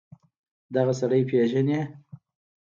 [0.75, 1.81] دغه سړى پېژنې.